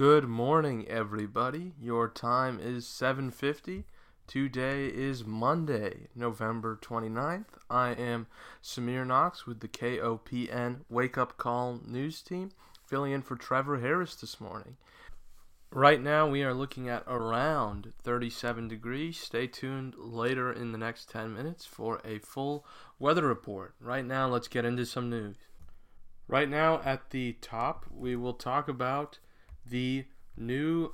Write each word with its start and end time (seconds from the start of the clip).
Good 0.00 0.26
morning, 0.26 0.88
everybody. 0.88 1.74
Your 1.78 2.08
time 2.08 2.58
is 2.58 2.86
7:50. 2.86 3.84
Today 4.26 4.86
is 4.86 5.26
Monday, 5.26 6.08
November 6.14 6.78
29th. 6.80 7.58
I 7.68 7.90
am 7.90 8.26
Samir 8.62 9.06
Knox 9.06 9.46
with 9.46 9.60
the 9.60 9.68
KOPN 9.68 10.86
Wake 10.88 11.18
Up 11.18 11.36
Call 11.36 11.82
news 11.84 12.22
team, 12.22 12.50
filling 12.82 13.12
in 13.12 13.20
for 13.20 13.36
Trevor 13.36 13.80
Harris 13.80 14.14
this 14.14 14.40
morning. 14.40 14.78
Right 15.70 16.00
now, 16.00 16.26
we 16.26 16.42
are 16.44 16.54
looking 16.54 16.88
at 16.88 17.04
around 17.06 17.92
37 18.02 18.68
degrees. 18.68 19.18
Stay 19.18 19.48
tuned 19.48 19.96
later 19.98 20.50
in 20.50 20.72
the 20.72 20.78
next 20.78 21.10
10 21.10 21.34
minutes 21.34 21.66
for 21.66 22.00
a 22.06 22.20
full 22.20 22.64
weather 22.98 23.26
report. 23.26 23.74
Right 23.78 24.06
now, 24.06 24.28
let's 24.28 24.48
get 24.48 24.64
into 24.64 24.86
some 24.86 25.10
news. 25.10 25.36
Right 26.26 26.48
now, 26.48 26.80
at 26.86 27.10
the 27.10 27.34
top, 27.42 27.84
we 27.90 28.16
will 28.16 28.32
talk 28.32 28.66
about 28.66 29.18
the 29.70 30.04
new 30.36 30.92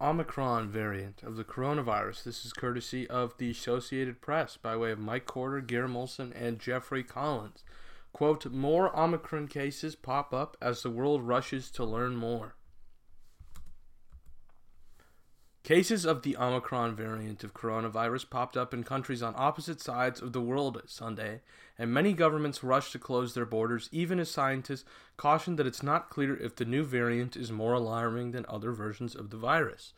Omicron 0.00 0.68
variant 0.68 1.22
of 1.22 1.36
the 1.36 1.44
coronavirus. 1.44 2.24
This 2.24 2.44
is 2.44 2.52
courtesy 2.52 3.08
of 3.08 3.38
the 3.38 3.50
Associated 3.50 4.20
Press 4.20 4.56
by 4.56 4.76
way 4.76 4.90
of 4.90 4.98
Mike 4.98 5.26
Corder, 5.26 5.60
Gary 5.60 5.88
Moulson, 5.88 6.32
and 6.34 6.58
Jeffrey 6.58 7.02
Collins. 7.02 7.64
Quote, 8.12 8.46
more 8.46 8.94
Omicron 8.98 9.48
cases 9.48 9.94
pop 9.94 10.34
up 10.34 10.56
as 10.60 10.82
the 10.82 10.90
world 10.90 11.22
rushes 11.22 11.70
to 11.70 11.84
learn 11.84 12.16
more. 12.16 12.55
Cases 15.66 16.04
of 16.04 16.22
the 16.22 16.36
Omicron 16.36 16.94
variant 16.94 17.42
of 17.42 17.52
coronavirus 17.52 18.30
popped 18.30 18.56
up 18.56 18.72
in 18.72 18.84
countries 18.84 19.20
on 19.20 19.34
opposite 19.36 19.80
sides 19.80 20.22
of 20.22 20.32
the 20.32 20.40
world 20.40 20.80
Sunday, 20.86 21.40
and 21.76 21.92
many 21.92 22.12
governments 22.12 22.62
rushed 22.62 22.92
to 22.92 23.00
close 23.00 23.34
their 23.34 23.44
borders, 23.44 23.88
even 23.90 24.20
as 24.20 24.30
scientists 24.30 24.84
cautioned 25.16 25.58
that 25.58 25.66
it's 25.66 25.82
not 25.82 26.08
clear 26.08 26.36
if 26.36 26.54
the 26.54 26.64
new 26.64 26.84
variant 26.84 27.36
is 27.36 27.50
more 27.50 27.72
alarming 27.72 28.30
than 28.30 28.46
other 28.48 28.70
versions 28.70 29.16
of 29.16 29.30
the 29.30 29.36
virus. 29.36 29.92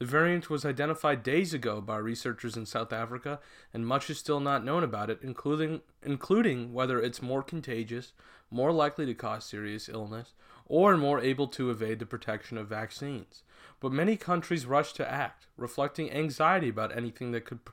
The 0.00 0.06
variant 0.06 0.50
was 0.50 0.64
identified 0.64 1.22
days 1.22 1.54
ago 1.54 1.80
by 1.80 1.98
researchers 1.98 2.56
in 2.56 2.66
South 2.66 2.92
Africa, 2.92 3.38
and 3.72 3.86
much 3.86 4.10
is 4.10 4.18
still 4.18 4.40
not 4.40 4.64
known 4.64 4.82
about 4.82 5.08
it, 5.08 5.20
including, 5.22 5.82
including 6.02 6.72
whether 6.72 7.00
it's 7.00 7.22
more 7.22 7.44
contagious, 7.44 8.12
more 8.50 8.72
likely 8.72 9.06
to 9.06 9.14
cause 9.14 9.44
serious 9.44 9.88
illness, 9.88 10.32
or 10.72 10.96
more 10.96 11.20
able 11.20 11.46
to 11.46 11.70
evade 11.70 11.98
the 11.98 12.06
protection 12.06 12.56
of 12.56 12.66
vaccines. 12.66 13.42
But 13.78 13.92
many 13.92 14.16
countries 14.16 14.64
rushed 14.64 14.96
to 14.96 15.12
act, 15.12 15.46
reflecting 15.58 16.10
anxiety 16.10 16.70
about 16.70 16.96
anything 16.96 17.32
that 17.32 17.44
could 17.44 17.66
pr- 17.66 17.72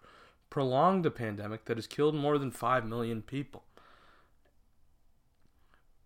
prolong 0.49 1.01
the 1.01 1.09
pandemic 1.09 1.63
that 1.63 1.77
has 1.77 1.87
killed 1.87 2.13
more 2.13 2.37
than 2.37 2.51
5 2.51 2.85
million 2.85 3.21
people. 3.21 3.63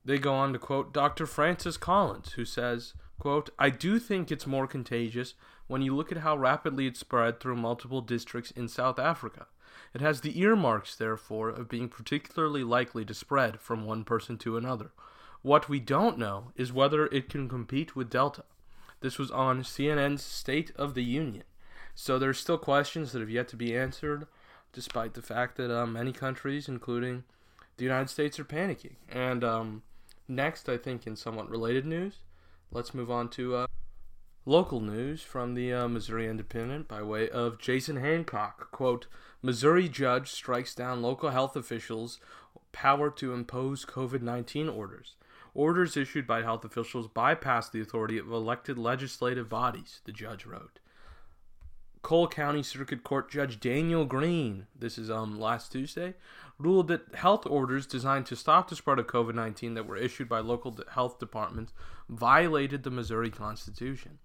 They 0.06 0.20
go 0.20 0.36
on 0.36 0.54
to 0.54 0.60
quote 0.60 0.94
Dr. 0.94 1.26
Francis 1.26 1.78
Collins, 1.78 2.34
who 2.34 2.46
says, 2.46 2.94
quote, 3.18 3.50
I 3.58 3.72
do 3.72 3.98
think 3.98 4.32
it's 4.32 4.46
more 4.46 4.68
contagious 4.68 5.34
when 5.66 5.82
you 5.82 5.96
look 5.96 6.12
at 6.12 6.20
how 6.20 6.38
rapidly 6.38 6.86
it 6.86 6.96
spread 6.96 7.40
through 7.40 7.56
multiple 7.56 8.02
districts 8.02 8.52
in 8.52 8.68
South 8.68 9.00
Africa. 9.00 9.48
It 9.96 10.02
has 10.02 10.22
the 10.22 10.40
earmarks, 10.40 10.96
therefore, 10.96 11.50
of 11.50 11.70
being 11.70 11.90
particularly 11.90 12.64
likely 12.64 13.04
to 13.06 13.16
spread 13.16 13.60
from 13.60 13.84
one 13.84 14.04
person 14.04 14.38
to 14.38 14.58
another. 14.58 14.92
What 15.44 15.68
we 15.68 15.82
don't 15.82 16.18
know 16.18 16.54
is 16.56 16.72
whether 16.72 17.08
it 17.08 17.28
can 17.28 17.50
compete 17.50 17.98
with 17.98 18.10
Delta. 18.10 18.46
This 19.02 19.20
was 19.20 19.30
on 19.30 19.62
CNN's 19.64 20.24
State 20.24 20.72
of 20.78 20.94
the 20.94 21.04
Union. 21.04 21.44
So 21.94 22.18
there's 22.18 22.40
still 22.40 22.58
questions 22.58 23.12
that 23.12 23.20
have 23.20 23.30
yet 23.30 23.50
to 23.50 23.58
be 23.58 23.76
answered, 23.76 24.26
despite 24.72 25.16
the 25.16 25.22
fact 25.22 25.58
that 25.58 25.70
uh, 25.70 25.86
many 25.86 26.14
countries, 26.14 26.70
including 26.70 27.26
the 27.76 27.84
United 27.84 28.10
States, 28.10 28.40
are 28.40 28.46
panicking. 28.46 28.96
And 29.10 29.44
um, 29.44 29.84
next, 30.30 30.70
I 30.70 30.78
think, 30.78 31.06
in 31.06 31.18
somewhat 31.18 31.50
related 31.50 31.86
news, 31.86 32.20
let's 32.72 32.94
move 32.94 33.12
on 33.12 33.28
to 33.32 33.56
uh, 33.56 33.68
local 34.46 34.80
news 34.80 35.24
from 35.24 35.56
the 35.56 35.74
uh, 35.74 35.88
Missouri 35.90 36.30
Independent 36.30 36.88
by 36.88 37.04
way 37.04 37.30
of 37.30 37.60
Jason 37.60 37.98
Hancock. 37.98 38.72
Quote 38.72 39.08
Missouri 39.42 39.90
judge 39.90 40.32
strikes 40.32 40.74
down 40.74 41.02
local 41.02 41.32
health 41.32 41.58
officials' 41.58 42.22
power 42.72 43.10
to 43.12 43.34
impose 43.34 43.86
COVID 43.86 44.22
19 44.22 44.70
orders. 44.70 45.16
Orders 45.54 45.96
issued 45.96 46.26
by 46.26 46.42
health 46.42 46.66
officials 46.66 47.08
bypass 47.08 47.70
the 47.70 47.82
authority 47.82 48.18
of 48.18 48.32
elected 48.32 48.78
legislative 48.78 49.50
bodies, 49.50 50.02
the 50.06 50.12
judge 50.12 50.46
wrote. 50.46 50.80
Cole 52.02 52.28
County 52.28 52.64
Circuit 52.64 53.04
Court 53.04 53.32
Judge 53.32 53.60
Daniel 53.60 54.04
Green, 54.04 54.68
this 54.78 54.98
is 54.98 55.10
um 55.10 55.40
last 55.40 55.72
Tuesday, 55.72 56.16
ruled 56.60 56.90
that 56.90 57.16
health 57.16 57.46
orders 57.46 57.86
designed 57.86 58.26
to 58.26 58.36
stop 58.36 58.70
the 58.70 58.76
spread 58.76 59.00
of 59.00 59.08
COVID 59.08 59.36
19 59.36 59.76
that 59.76 59.88
were 59.88 59.96
issued 59.96 60.28
by 60.28 60.40
local 60.40 60.78
health 60.92 61.18
departments 61.18 61.72
violated 62.10 62.84
the 62.84 62.92
Missouri 62.92 63.30
Constitution. 63.30 64.20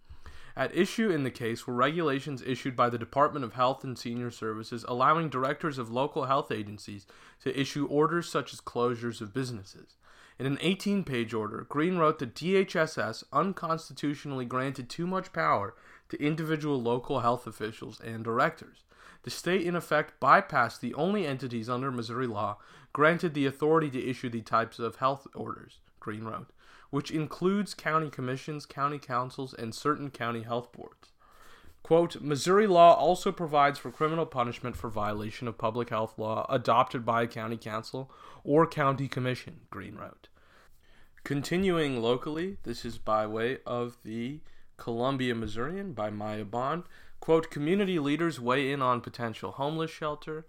At 0.57 0.77
issue 0.77 1.11
in 1.11 1.23
the 1.23 1.31
case 1.31 1.69
were 1.69 1.75
regulations 1.75 2.43
issued 2.45 2.75
by 2.75 2.91
the 2.91 2.99
Department 2.99 3.45
of 3.45 3.53
Health 3.53 3.85
and 3.85 3.97
Senior 3.97 4.33
Services 4.33 4.85
allowing 4.89 5.29
directors 5.29 5.79
of 5.79 5.89
local 5.89 6.25
health 6.25 6.51
agencies 6.51 7.07
to 7.43 7.57
issue 7.57 7.87
orders 7.87 8.29
such 8.29 8.53
as 8.53 8.61
closures 8.61 9.21
of 9.21 9.33
businesses. 9.33 9.98
In 10.39 10.47
an 10.47 10.59
18 10.61 11.03
page 11.03 11.35
order, 11.35 11.67
Green 11.69 11.99
wrote 11.99 12.21
that 12.21 12.35
DHSS 12.37 13.25
unconstitutionally 13.33 14.45
granted 14.45 14.89
too 14.89 15.05
much 15.05 15.33
power 15.33 15.75
to 16.11 16.23
individual 16.23 16.81
local 16.81 17.21
health 17.21 17.49
officials 17.49 17.99
and 17.99 18.23
directors. 18.23 18.85
The 19.25 19.31
state, 19.31 19.63
in 19.63 19.75
effect, 19.75 20.21
bypassed 20.21 20.79
the 20.79 20.95
only 20.95 21.27
entities 21.27 21.69
under 21.69 21.91
Missouri 21.91 22.29
law 22.29 22.59
granted 22.93 23.35
the 23.35 23.47
authority 23.47 23.91
to 23.91 24.09
issue 24.09 24.31
the 24.31 24.41
types 24.41 24.79
of 24.79 24.97
health 24.97 25.27
orders, 25.35 25.81
Green 25.99 26.25
wrote, 26.25 26.51
which 26.91 27.11
includes 27.11 27.75
county 27.75 28.09
commissions, 28.09 28.65
county 28.65 29.01
councils, 29.01 29.53
and 29.55 29.75
certain 29.75 30.09
county 30.09 30.43
health 30.43 30.71
boards. 30.71 31.11
Quote, 31.83 32.21
Missouri 32.21 32.67
law 32.67 32.95
also 32.95 33.33
provides 33.33 33.79
for 33.79 33.91
criminal 33.91 34.27
punishment 34.27 34.77
for 34.77 34.91
violation 34.91 35.49
of 35.49 35.57
public 35.57 35.91
health 35.91 36.19
law 36.19 36.45
adopted 36.51 37.05
by 37.05 37.23
a 37.23 37.27
county 37.27 37.57
council 37.57 38.11
or 38.45 38.67
county 38.67 39.09
commission, 39.09 39.61
Green 39.71 39.97
wrote. 39.97 40.29
Continuing 41.25 42.03
locally, 42.03 42.59
this 42.63 42.85
is 42.85 42.99
by 42.99 43.27
way 43.27 43.59
of 43.67 43.99
the 44.05 44.41
Columbia 44.77 45.35
Missourian 45.35 45.93
by 45.93 46.11
Maya 46.11 46.45
Bond. 46.45 46.85
Quote, 47.21 47.51
community 47.51 47.99
leaders 47.99 48.41
weigh 48.41 48.71
in 48.71 48.81
on 48.81 49.01
potential 49.01 49.53
homeless 49.53 49.91
shelter. 49.91 50.47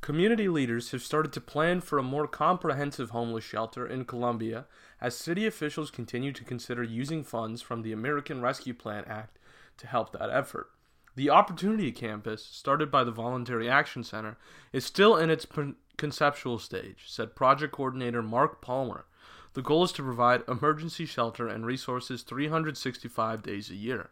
Community 0.00 0.48
leaders 0.48 0.92
have 0.92 1.02
started 1.02 1.32
to 1.34 1.40
plan 1.40 1.80
for 1.80 1.98
a 1.98 2.02
more 2.02 2.26
comprehensive 2.26 3.10
homeless 3.10 3.44
shelter 3.44 3.86
in 3.86 4.04
Columbia 4.04 4.64
as 5.00 5.14
city 5.14 5.46
officials 5.46 5.90
continue 5.90 6.32
to 6.32 6.44
consider 6.44 6.82
using 6.82 7.22
funds 7.22 7.60
from 7.60 7.82
the 7.82 7.92
American 7.92 8.40
Rescue 8.40 8.74
Plan 8.74 9.04
Act 9.06 9.38
to 9.80 9.86
help 9.86 10.12
that 10.12 10.30
effort. 10.30 10.68
The 11.16 11.30
Opportunity 11.30 11.90
Campus, 11.90 12.44
started 12.44 12.90
by 12.90 13.02
the 13.04 13.10
Voluntary 13.10 13.68
Action 13.68 14.04
Center, 14.04 14.38
is 14.72 14.84
still 14.84 15.16
in 15.16 15.28
its 15.28 15.46
conceptual 15.96 16.58
stage, 16.58 17.04
said 17.08 17.34
project 17.34 17.72
coordinator 17.72 18.22
Mark 18.22 18.62
Palmer. 18.62 19.06
The 19.54 19.62
goal 19.62 19.82
is 19.82 19.92
to 19.92 20.04
provide 20.04 20.44
emergency 20.46 21.04
shelter 21.04 21.48
and 21.48 21.66
resources 21.66 22.22
365 22.22 23.42
days 23.42 23.68
a 23.68 23.74
year. 23.74 24.10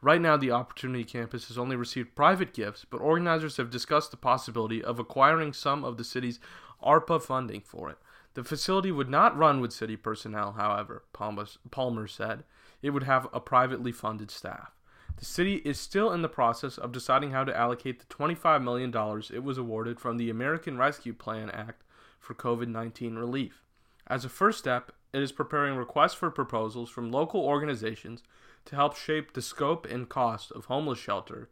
Right 0.00 0.20
now, 0.20 0.36
the 0.36 0.52
Opportunity 0.52 1.04
Campus 1.04 1.48
has 1.48 1.58
only 1.58 1.76
received 1.76 2.14
private 2.14 2.54
gifts, 2.54 2.86
but 2.88 3.02
organizers 3.02 3.58
have 3.58 3.68
discussed 3.68 4.10
the 4.10 4.16
possibility 4.16 4.82
of 4.82 4.98
acquiring 4.98 5.52
some 5.52 5.84
of 5.84 5.98
the 5.98 6.04
city's 6.04 6.40
ARPA 6.82 7.20
funding 7.20 7.60
for 7.60 7.90
it. 7.90 7.98
The 8.34 8.44
facility 8.44 8.92
would 8.92 9.10
not 9.10 9.36
run 9.36 9.60
with 9.60 9.72
city 9.72 9.96
personnel, 9.96 10.52
however, 10.52 11.02
Palmer 11.12 12.06
said. 12.06 12.44
It 12.80 12.90
would 12.90 13.02
have 13.02 13.26
a 13.32 13.40
privately 13.40 13.90
funded 13.92 14.30
staff. 14.30 14.77
The 15.18 15.24
city 15.24 15.56
is 15.64 15.80
still 15.80 16.12
in 16.12 16.22
the 16.22 16.28
process 16.28 16.78
of 16.78 16.92
deciding 16.92 17.32
how 17.32 17.44
to 17.44 17.56
allocate 17.56 17.98
the 17.98 18.14
$25 18.14 18.62
million 18.62 18.92
it 19.32 19.42
was 19.42 19.58
awarded 19.58 19.98
from 19.98 20.16
the 20.16 20.30
American 20.30 20.78
Rescue 20.78 21.12
Plan 21.12 21.50
Act 21.50 21.82
for 22.20 22.34
COVID 22.34 22.68
19 22.68 23.16
relief. 23.16 23.64
As 24.06 24.24
a 24.24 24.28
first 24.28 24.58
step, 24.58 24.92
it 25.12 25.22
is 25.22 25.32
preparing 25.32 25.76
requests 25.76 26.14
for 26.14 26.30
proposals 26.30 26.88
from 26.88 27.10
local 27.10 27.40
organizations 27.40 28.22
to 28.66 28.76
help 28.76 28.96
shape 28.96 29.32
the 29.32 29.42
scope 29.42 29.86
and 29.86 30.08
cost 30.08 30.52
of 30.52 30.66
homeless 30.66 30.98
shelter 30.98 31.48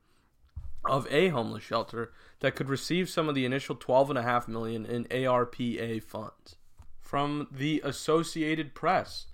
of 0.89 1.07
a 1.11 1.29
homeless 1.29 1.65
shelter 1.65 2.13
that 2.41 2.55
could 2.55 2.69
receive 2.69 3.09
some 3.09 3.29
of 3.29 3.35
the 3.35 3.45
initial 3.45 3.75
12.5 3.75 4.47
million 4.49 4.87
in 4.87 5.05
ARPA 5.07 6.03
funds. 6.03 6.57
From 7.01 7.49
the 7.51 7.81
Associated 7.85 8.75
Press, 8.75 9.27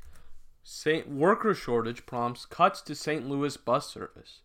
Saint 0.65 1.09
worker 1.09 1.55
shortage 1.55 2.07
prompts 2.07 2.47
cuts 2.47 2.81
to 2.83 2.95
St. 2.95 3.29
Louis 3.29 3.57
bus 3.57 3.91
service. 3.91 4.43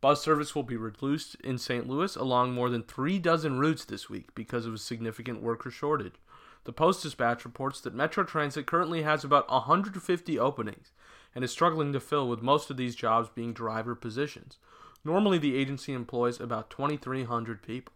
Bus 0.00 0.22
service 0.22 0.54
will 0.54 0.62
be 0.62 0.76
reduced 0.76 1.34
in 1.36 1.58
St. 1.58 1.88
Louis 1.88 2.14
along 2.14 2.52
more 2.52 2.70
than 2.70 2.84
three 2.84 3.18
dozen 3.18 3.58
routes 3.58 3.84
this 3.84 4.08
week 4.08 4.32
because 4.34 4.64
of 4.64 4.74
a 4.74 4.78
significant 4.78 5.42
worker 5.42 5.70
shortage. 5.70 6.14
The 6.62 6.72
Post 6.72 7.02
Dispatch 7.02 7.44
reports 7.44 7.80
that 7.80 7.94
Metro 7.94 8.22
Transit 8.22 8.66
currently 8.66 9.02
has 9.02 9.24
about 9.24 9.50
150 9.50 10.38
openings 10.38 10.92
and 11.34 11.42
is 11.42 11.50
struggling 11.50 11.92
to 11.92 12.00
fill, 12.00 12.28
with 12.28 12.42
most 12.42 12.70
of 12.70 12.76
these 12.76 12.94
jobs 12.94 13.28
being 13.28 13.52
driver 13.52 13.94
positions. 13.94 14.58
Normally, 15.04 15.38
the 15.38 15.56
agency 15.56 15.92
employs 15.92 16.40
about 16.40 16.70
2,300 16.70 17.62
people. 17.62 17.92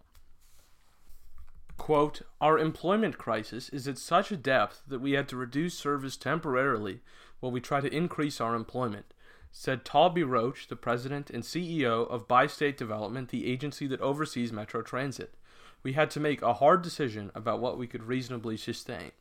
Quote, 1.76 2.22
Our 2.40 2.58
employment 2.58 3.16
crisis 3.16 3.68
is 3.70 3.88
at 3.88 3.98
such 3.98 4.30
a 4.30 4.36
depth 4.36 4.82
that 4.86 5.00
we 5.00 5.12
had 5.12 5.28
to 5.28 5.36
reduce 5.36 5.74
service 5.74 6.16
temporarily 6.16 7.00
while 7.40 7.52
we 7.52 7.60
try 7.60 7.80
to 7.80 7.94
increase 7.94 8.40
our 8.40 8.54
employment, 8.54 9.12
said 9.50 9.84
Taulby 9.84 10.26
Roach, 10.26 10.68
the 10.68 10.76
president 10.76 11.30
and 11.30 11.42
CEO 11.42 12.08
of 12.08 12.28
Bi 12.28 12.46
State 12.46 12.76
Development, 12.76 13.28
the 13.30 13.50
agency 13.50 13.86
that 13.88 14.00
oversees 14.00 14.52
Metro 14.52 14.82
Transit. 14.82 15.34
We 15.82 15.94
had 15.94 16.10
to 16.12 16.20
make 16.20 16.42
a 16.42 16.54
hard 16.54 16.82
decision 16.82 17.32
about 17.34 17.60
what 17.60 17.78
we 17.78 17.86
could 17.86 18.04
reasonably 18.04 18.56
sustain. 18.56 19.12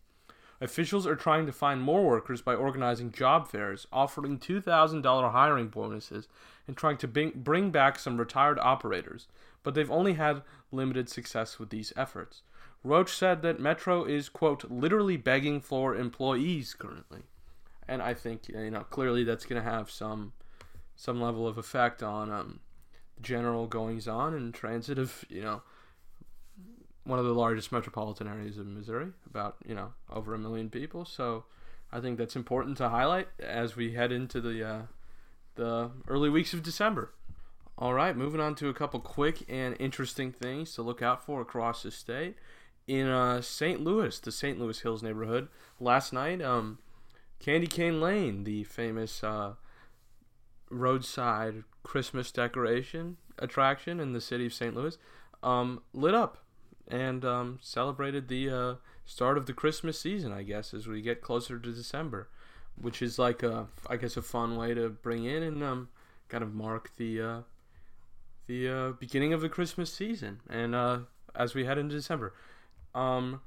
Officials 0.62 1.07
are 1.07 1.16
trying 1.16 1.45
to 1.45 1.54
find 1.54 1.81
more 1.81 2.06
workers 2.06 2.42
by 2.42 2.54
organizing 2.54 3.13
job 3.13 3.48
fairs, 3.48 3.88
offering 3.94 4.38
$2,000 4.38 5.31
hiring 5.31 5.69
bonuses, 5.69 6.27
and 6.68 6.75
trying 6.75 6.98
to 6.98 7.07
bring 7.07 7.72
back 7.72 7.98
some 7.98 8.18
retired 8.18 8.60
operators, 8.60 9.27
but 9.63 9.74
they've 9.74 9.89
only 9.89 10.13
had 10.13 10.42
limited 10.72 11.10
success 11.10 11.60
with 11.60 11.69
these 11.69 11.94
efforts. 11.95 12.42
Roach 12.83 13.15
said 13.15 13.42
that 13.42 13.60
Metro 13.60 14.04
is, 14.04 14.30
quote, 14.30 14.69
literally 14.69 15.18
begging 15.18 15.62
for 15.62 15.95
employees 15.95 16.74
currently. 16.74 17.22
And 17.89 18.03
I 18.03 18.13
think, 18.13 18.47
you 18.47 18.69
know, 18.69 18.81
clearly 18.81 19.24
that's 19.24 19.45
going 19.45 19.62
to 19.62 19.69
have 19.69 19.89
some 19.89 20.33
some 20.95 21.19
level 21.19 21.47
of 21.47 21.57
effect 21.57 22.03
on 22.03 22.31
um, 22.31 22.59
general 23.21 23.65
goings 23.68 24.07
on 24.07 24.33
in 24.33 24.51
transit 24.51 25.00
of, 25.00 25.25
you 25.30 25.41
know, 25.41 25.62
one 27.03 27.18
of 27.18 27.25
the 27.25 27.33
largest 27.33 27.71
metropolitan 27.71 28.27
areas 28.27 28.57
of 28.57 28.68
Missouri, 28.68 29.07
about 29.25 29.56
you 29.65 29.74
know 29.74 29.94
over 30.13 30.36
a 30.36 30.38
million 30.38 30.69
people. 30.69 31.03
So 31.03 31.45
I 31.91 32.00
think 32.00 32.18
that's 32.18 32.36
important 32.36 32.77
to 32.77 32.89
highlight 32.89 33.27
as 33.39 33.75
we 33.75 33.94
head 33.94 34.12
into 34.12 34.39
the 34.39 34.63
uh, 34.63 34.81
the 35.56 35.89
early 36.07 36.30
weeks 36.30 36.53
of 36.53 36.62
December. 36.62 37.12
All 37.77 37.94
right, 37.94 38.15
moving 38.15 38.41
on 38.41 38.56
to 38.56 38.69
a 38.69 38.74
couple 38.74 39.00
quick 39.00 39.44
and 39.50 39.75
interesting 39.80 40.31
things 40.31 40.74
to 40.75 40.81
look 40.81 41.01
out 41.01 41.25
for 41.25 41.41
across 41.41 41.83
the 41.83 41.91
state. 41.91 42.36
In 42.88 43.07
uh, 43.07 43.41
St. 43.41 43.81
Louis, 43.81 44.19
the 44.19 44.31
St. 44.31 44.59
Louis 44.59 44.80
Hills 44.81 45.01
neighborhood, 45.01 45.47
last 45.80 46.12
night, 46.12 46.41
um, 46.41 46.80
Candy 47.39 47.68
Cane 47.68 48.01
Lane, 48.01 48.44
the 48.44 48.63
famous 48.65 49.24
uh, 49.24 49.53
roadside 50.69 51.63
Christmas 51.83 52.31
decoration 52.31 53.18
attraction 53.38 54.00
in 54.00 54.13
the 54.13 54.21
city 54.21 54.45
of 54.45 54.53
St. 54.53 54.75
Louis, 54.75 54.97
um, 55.41 55.81
lit 55.94 56.13
up 56.13 56.39
and 56.88 57.24
um, 57.24 57.59
celebrated 57.62 58.27
the 58.27 58.50
uh, 58.50 58.75
start 59.06 59.38
of 59.38 59.45
the 59.45 59.53
Christmas 59.53 60.00
season, 60.00 60.31
I 60.31 60.44
guess, 60.44 60.74
as 60.74 60.88
we 60.88 61.01
get 61.01 61.21
closer 61.21 61.57
to 61.57 61.71
December, 61.71 62.30
which 62.75 63.01
is 63.01 63.18
like 63.18 63.41
a, 63.41 63.68
I 63.88 63.95
guess, 63.95 64.18
a 64.18 64.21
fun 64.21 64.57
way 64.57 64.74
to 64.74 64.89
bring 64.89 65.24
in 65.25 65.44
and 65.44 65.63
um, 65.63 65.89
kind 66.27 66.44
of 66.44 66.53
mark 66.53 66.91
the 66.97 67.21
uh, 67.21 67.39
the 68.47 68.68
uh, 68.68 68.91
beginning 68.94 69.31
of 69.31 69.41
the 69.41 69.50
Christmas 69.50 69.94
season, 69.94 70.41
and 70.50 70.74
uh, 70.74 71.00
as 71.36 71.53
we 71.53 71.65
head 71.65 71.77
into 71.77 71.95
December. 71.95 72.33
Um, 72.95 73.41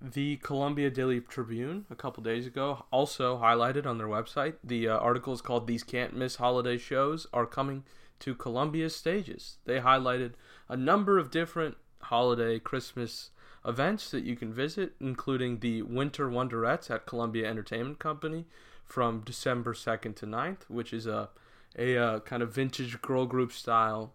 the 0.00 0.36
Columbia 0.36 0.90
Daily 0.90 1.20
Tribune 1.20 1.86
a 1.90 1.94
couple 1.94 2.22
days 2.22 2.46
ago 2.46 2.84
also 2.90 3.38
highlighted 3.38 3.86
on 3.86 3.98
their 3.98 4.08
website 4.08 4.54
the 4.62 4.88
uh, 4.88 4.96
article 4.98 5.32
is 5.32 5.40
called 5.40 5.66
"These 5.66 5.82
Can't 5.82 6.16
Miss 6.16 6.36
Holiday 6.36 6.78
Shows 6.78 7.26
Are 7.32 7.46
Coming 7.46 7.84
to 8.20 8.34
Columbia 8.34 8.90
Stages." 8.90 9.58
They 9.64 9.80
highlighted 9.80 10.32
a 10.68 10.76
number 10.76 11.18
of 11.18 11.30
different 11.30 11.76
holiday 12.02 12.58
Christmas 12.58 13.30
events 13.66 14.10
that 14.10 14.24
you 14.24 14.36
can 14.36 14.52
visit, 14.52 14.94
including 15.00 15.58
the 15.58 15.82
Winter 15.82 16.28
Wonderettes 16.28 16.90
at 16.90 17.06
Columbia 17.06 17.48
Entertainment 17.48 17.98
Company 17.98 18.46
from 18.84 19.20
December 19.20 19.74
2nd 19.74 20.14
to 20.16 20.26
9th, 20.26 20.60
which 20.68 20.92
is 20.92 21.06
a, 21.06 21.28
a, 21.76 21.96
uh, 21.96 22.20
kind 22.20 22.42
of 22.42 22.54
vintage 22.54 23.00
girl 23.02 23.26
group 23.26 23.52
style 23.52 24.14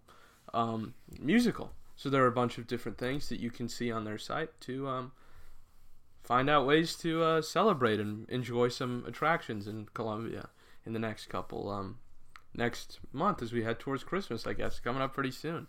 um, 0.53 0.93
musical. 1.19 1.71
So 1.97 2.09
there 2.09 2.23
are 2.23 2.27
a 2.27 2.31
bunch 2.31 2.57
of 2.57 2.65
different 2.65 2.97
things 2.97 3.29
that 3.29 3.39
you 3.39 3.51
can 3.51 3.67
see 3.67 3.91
on 3.91 4.05
their 4.05 4.17
site 4.17 4.59
to 4.61 4.87
um, 4.87 5.11
find 6.23 6.49
out 6.49 6.65
ways 6.65 6.95
to 6.97 7.23
uh, 7.23 7.41
celebrate 7.41 7.99
and 7.99 8.29
enjoy 8.29 8.69
some 8.69 9.03
attractions 9.07 9.67
in 9.67 9.87
Columbia 9.93 10.49
in 10.85 10.93
the 10.93 10.99
next 10.99 11.27
couple 11.27 11.69
um, 11.69 11.97
next 12.55 12.99
month 13.11 13.41
as 13.41 13.53
we 13.53 13.63
head 13.63 13.79
towards 13.79 14.03
Christmas. 14.03 14.47
I 14.47 14.53
guess 14.53 14.79
coming 14.79 15.01
up 15.01 15.13
pretty 15.13 15.31
soon. 15.31 15.67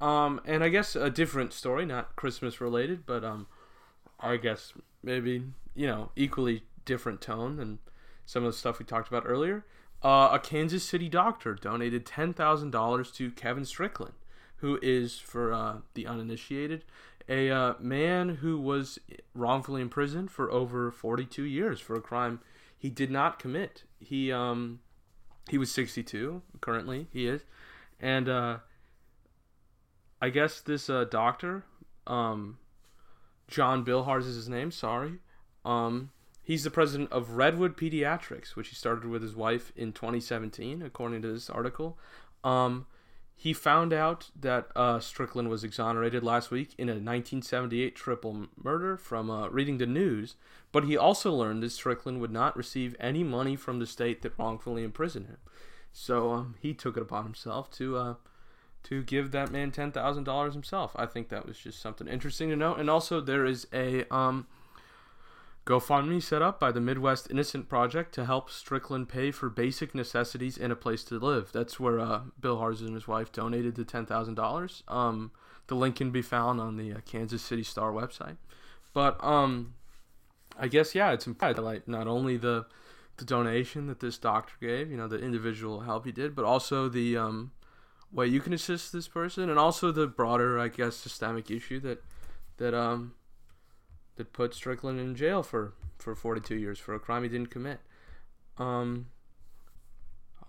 Um, 0.00 0.40
and 0.44 0.62
I 0.62 0.68
guess 0.68 0.94
a 0.94 1.08
different 1.08 1.52
story, 1.52 1.86
not 1.86 2.16
Christmas 2.16 2.60
related, 2.60 3.06
but 3.06 3.24
um, 3.24 3.46
I 4.20 4.36
guess 4.36 4.72
maybe 5.02 5.44
you 5.74 5.86
know 5.86 6.10
equally 6.16 6.64
different 6.84 7.20
tone 7.20 7.56
than 7.56 7.78
some 8.24 8.44
of 8.44 8.52
the 8.52 8.58
stuff 8.58 8.78
we 8.78 8.84
talked 8.84 9.08
about 9.08 9.24
earlier. 9.26 9.64
Uh, 10.02 10.28
a 10.32 10.38
Kansas 10.38 10.84
City 10.84 11.08
doctor 11.08 11.54
donated 11.54 12.04
ten 12.04 12.34
thousand 12.34 12.70
dollars 12.70 13.10
to 13.12 13.30
Kevin 13.30 13.64
Strickland, 13.64 14.14
who 14.56 14.78
is, 14.82 15.18
for 15.18 15.52
uh, 15.52 15.76
the 15.94 16.06
uninitiated, 16.06 16.84
a 17.28 17.50
uh, 17.50 17.74
man 17.80 18.36
who 18.36 18.60
was 18.60 18.98
wrongfully 19.34 19.82
imprisoned 19.82 20.30
for 20.30 20.50
over 20.50 20.90
forty-two 20.90 21.44
years 21.44 21.80
for 21.80 21.94
a 21.94 22.00
crime 22.00 22.40
he 22.78 22.90
did 22.90 23.10
not 23.10 23.38
commit. 23.38 23.84
He 23.98 24.30
um, 24.30 24.80
he 25.48 25.58
was 25.58 25.72
sixty-two 25.72 26.42
currently. 26.60 27.08
He 27.12 27.26
is, 27.26 27.42
and 28.00 28.28
uh, 28.28 28.58
I 30.20 30.30
guess 30.30 30.60
this 30.60 30.88
uh, 30.88 31.04
doctor, 31.04 31.64
um, 32.06 32.58
John 33.48 33.84
Billhars 33.84 34.26
is 34.26 34.36
his 34.36 34.48
name. 34.48 34.70
Sorry. 34.70 35.14
Um, 35.64 36.10
he's 36.42 36.64
the 36.64 36.70
president 36.70 37.10
of 37.12 37.30
Redwood 37.30 37.76
Pediatrics, 37.76 38.54
which 38.54 38.68
he 38.68 38.74
started 38.74 39.06
with 39.06 39.22
his 39.22 39.34
wife 39.34 39.72
in 39.74 39.92
2017, 39.92 40.82
according 40.82 41.22
to 41.22 41.32
this 41.32 41.50
article. 41.50 41.98
Um, 42.44 42.86
he 43.38 43.52
found 43.52 43.92
out 43.92 44.30
that 44.34 44.68
uh, 44.74 44.98
Strickland 44.98 45.50
was 45.50 45.62
exonerated 45.62 46.22
last 46.22 46.50
week 46.50 46.74
in 46.78 46.88
a 46.88 46.92
1978 46.92 47.94
triple 47.94 48.46
murder 48.62 48.96
from 48.96 49.30
uh, 49.30 49.48
reading 49.48 49.76
the 49.76 49.86
news, 49.86 50.36
but 50.72 50.84
he 50.84 50.96
also 50.96 51.32
learned 51.34 51.62
that 51.62 51.70
Strickland 51.70 52.18
would 52.22 52.32
not 52.32 52.56
receive 52.56 52.96
any 52.98 53.22
money 53.22 53.54
from 53.54 53.78
the 53.78 53.86
state 53.86 54.22
that 54.22 54.32
wrongfully 54.38 54.82
imprisoned 54.82 55.26
him. 55.26 55.36
So 55.92 56.32
um, 56.32 56.54
he 56.60 56.72
took 56.72 56.96
it 56.96 57.02
upon 57.02 57.24
himself 57.24 57.70
to 57.72 57.96
uh, 57.98 58.14
to 58.84 59.02
give 59.02 59.32
that 59.32 59.50
man 59.50 59.70
ten 59.70 59.92
thousand 59.92 60.24
dollars 60.24 60.54
himself. 60.54 60.92
I 60.96 61.04
think 61.04 61.28
that 61.28 61.46
was 61.46 61.58
just 61.58 61.80
something 61.80 62.08
interesting 62.08 62.48
to 62.50 62.56
note. 62.56 62.78
And 62.78 62.88
also, 62.88 63.20
there 63.20 63.44
is 63.44 63.66
a 63.72 64.04
um, 64.14 64.46
GoFundMe 65.66 66.22
set 66.22 66.42
up 66.42 66.60
by 66.60 66.70
the 66.70 66.80
Midwest 66.80 67.28
Innocent 67.28 67.68
Project 67.68 68.14
to 68.14 68.24
help 68.24 68.50
Strickland 68.50 69.08
pay 69.08 69.32
for 69.32 69.50
basic 69.50 69.96
necessities 69.96 70.56
and 70.56 70.72
a 70.72 70.76
place 70.76 71.02
to 71.04 71.18
live. 71.18 71.50
That's 71.52 71.80
where 71.80 71.98
uh, 71.98 72.20
Billhars 72.40 72.80
and 72.80 72.94
his 72.94 73.08
wife 73.08 73.32
donated 73.32 73.74
the 73.74 73.84
ten 73.84 74.06
thousand 74.06 74.34
dollars. 74.34 74.84
Um, 74.86 75.32
the 75.66 75.74
link 75.74 75.96
can 75.96 76.12
be 76.12 76.22
found 76.22 76.60
on 76.60 76.76
the 76.76 76.92
uh, 76.92 76.98
Kansas 77.04 77.42
City 77.42 77.64
Star 77.64 77.90
website. 77.90 78.36
But 78.94 79.22
um, 79.24 79.74
I 80.56 80.68
guess 80.68 80.94
yeah, 80.94 81.10
it's 81.10 81.26
important 81.26 81.64
like 81.64 81.88
not 81.88 82.06
only 82.06 82.36
the 82.36 82.66
the 83.16 83.24
donation 83.24 83.88
that 83.88 83.98
this 83.98 84.18
doctor 84.18 84.54
gave, 84.60 84.88
you 84.88 84.96
know, 84.96 85.08
the 85.08 85.18
individual 85.18 85.80
help 85.80 86.04
he 86.04 86.12
did, 86.12 86.36
but 86.36 86.44
also 86.44 86.88
the 86.88 87.16
um, 87.16 87.50
way 88.12 88.28
you 88.28 88.40
can 88.40 88.52
assist 88.52 88.92
this 88.92 89.08
person, 89.08 89.50
and 89.50 89.58
also 89.58 89.90
the 89.90 90.06
broader, 90.06 90.60
I 90.60 90.68
guess, 90.68 90.94
systemic 90.94 91.50
issue 91.50 91.80
that 91.80 92.04
that 92.58 92.72
um 92.72 93.14
that 94.16 94.32
put 94.32 94.54
Strickland 94.54 94.98
in 94.98 95.14
jail 95.14 95.42
for 95.42 95.74
for 95.98 96.14
42 96.14 96.54
years 96.56 96.78
for 96.78 96.94
a 96.94 96.98
crime 96.98 97.22
he 97.22 97.28
didn't 97.28 97.50
commit. 97.50 97.80
Um. 98.58 99.06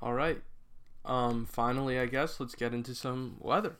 All 0.02 0.14
right. 0.14 0.42
Um. 1.06 1.46
Finally, 1.46 2.00
I 2.00 2.06
guess 2.06 2.40
let's 2.40 2.56
get 2.56 2.74
into 2.74 2.96
some 2.96 3.36
weather. 3.40 3.78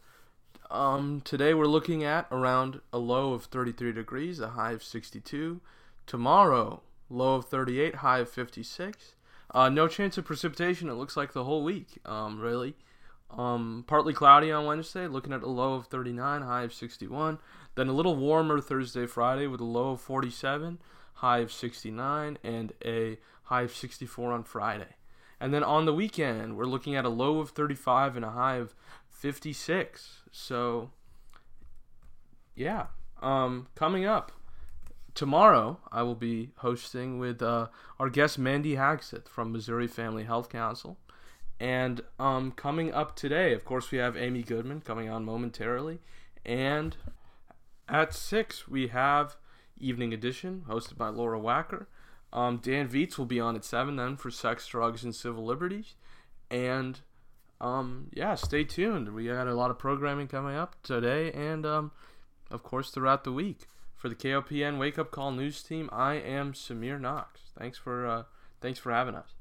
Um. 0.70 1.22
Today 1.24 1.54
we're 1.54 1.66
looking 1.66 2.04
at 2.04 2.28
around 2.32 2.82
a 2.94 2.98
low 2.98 3.34
of 3.34 3.46
33 3.46 3.94
degrees, 3.94 4.40
a 4.40 4.50
high 4.50 4.74
of 4.74 4.84
62. 4.84 5.62
Tomorrow, 6.06 6.82
low 7.10 7.36
of 7.36 7.46
38, 7.46 7.96
high 7.96 8.20
of 8.20 8.30
56. 8.30 9.16
Uh, 9.54 9.70
no 9.70 9.88
chance 9.88 10.18
of 10.18 10.26
precipitation. 10.26 10.90
It 10.90 10.94
looks 10.94 11.18
like 11.18 11.34
the 11.34 11.46
whole 11.46 11.64
week. 11.64 12.00
Um. 12.06 12.40
Really. 12.40 12.76
Um, 13.30 13.84
partly 13.88 14.14
cloudy 14.14 14.52
on 14.52 14.66
Wednesday, 14.66 15.08
looking 15.08 15.34
at 15.34 15.44
a 15.44 15.50
low 15.50 15.74
of 15.74 15.88
39, 15.88 16.42
high 16.42 16.64
of 16.64 16.74
61. 16.74 17.40
Then 17.76 17.88
a 17.88 17.94
little 17.94 18.16
warmer 18.16 18.60
Thursday, 18.62 19.06
Friday 19.06 19.48
with 19.48 19.60
a 19.60 19.66
low 19.66 19.92
of 19.92 20.02
47, 20.02 20.80
high 21.16 21.40
of 21.40 21.52
69, 21.52 22.38
and 22.44 22.74
a 22.84 23.18
high 23.44 23.64
of 23.64 23.76
64 23.76 24.32
on 24.32 24.44
Friday. 24.44 24.96
And 25.40 25.54
then 25.54 25.64
on 25.64 25.86
the 25.86 25.94
weekend, 25.94 26.58
we're 26.58 26.66
looking 26.66 26.96
at 26.96 27.06
a 27.06 27.10
low 27.10 27.40
of 27.40 27.52
35 27.52 28.16
and 28.16 28.26
a 28.26 28.32
high 28.32 28.56
of 28.56 28.74
56. 29.10 30.22
So, 30.32 30.92
yeah. 32.56 32.88
Um, 33.22 33.68
coming 33.76 34.06
up 34.06 34.32
tomorrow, 35.14 35.80
I 35.92 36.04
will 36.04 36.16
be 36.16 36.52
hosting 36.58 37.20
with 37.20 37.42
uh, 37.42 37.68
our 38.00 38.10
guest 38.10 38.38
Mandy 38.38 38.76
Hagseth 38.76 39.28
from 39.28 39.52
Missouri 39.52 39.88
Family 39.88 40.24
Health 40.24 40.50
Council. 40.50 40.98
And 41.60 42.02
um, 42.20 42.52
coming 42.52 42.94
up 42.94 43.16
today, 43.16 43.54
of 43.54 43.66
course, 43.66 43.92
we 43.92 43.98
have 43.98 44.16
Amy 44.16 44.44
Goodman 44.44 44.82
coming 44.82 45.10
on 45.10 45.26
momentarily. 45.26 46.00
And 46.46 46.96
at 47.90 48.14
6, 48.14 48.68
we 48.68 48.88
have 48.88 49.38
Evening 49.80 50.14
Edition, 50.14 50.66
hosted 50.70 50.98
by 50.98 51.10
Laura 51.10 51.40
Wacker. 51.40 51.88
Um, 52.32 52.58
Dan 52.58 52.88
Viets 52.88 53.18
will 53.18 53.26
be 53.26 53.40
on 53.40 53.56
at 53.56 53.66
7 53.66 53.96
then 53.96 54.18
for 54.18 54.30
Sex, 54.30 54.68
Drugs, 54.68 55.04
and 55.04 55.16
Civil 55.16 55.46
Liberties. 55.46 55.96
And 56.52 57.00
um, 57.60 58.10
yeah, 58.14 58.36
stay 58.36 58.64
tuned. 58.64 59.14
We 59.14 59.28
got 59.28 59.48
a 59.48 59.56
lot 59.56 59.72
of 59.72 59.80
programming 59.80 60.28
coming 60.28 60.56
up 60.56 60.76
today 60.84 61.32
and, 61.32 61.66
um, 61.66 61.92
of 62.52 62.64
course, 62.64 62.92
throughout 62.92 63.24
the 63.24 63.32
week. 63.32 63.68
For 63.96 64.10
the 64.10 64.16
KOPN 64.16 64.78
Wake 64.78 65.00
Up 65.00 65.10
Call 65.10 65.32
News 65.32 65.64
Team, 65.64 65.90
I 65.92 66.16
am 66.16 66.54
Samir 66.54 67.02
Knox. 67.02 67.42
Thanks 67.58 67.80
for 67.80 68.06
uh, 68.06 68.24
thanks 68.62 68.78
for 68.78 68.92
having 68.92 69.16
us. 69.16 69.37